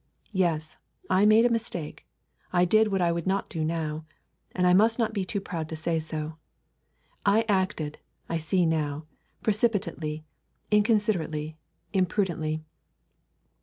Yes, 0.33 0.79
I 1.11 1.27
made 1.27 1.45
a 1.45 1.49
mistake. 1.51 2.07
I 2.51 2.65
did 2.65 2.87
what 2.91 3.01
I 3.03 3.11
would 3.11 3.27
not 3.27 3.51
do 3.51 3.63
now, 3.63 4.03
and 4.51 4.65
I 4.65 4.73
must 4.73 4.97
not 4.97 5.13
be 5.13 5.23
too 5.23 5.39
proud 5.39 5.69
to 5.69 5.75
say 5.75 5.99
so. 5.99 6.37
I 7.23 7.45
acted, 7.47 7.99
I 8.27 8.39
see 8.39 8.65
now, 8.65 9.05
precipitately, 9.43 10.25
inconsiderately, 10.71 11.55
imprudently. 11.93 12.63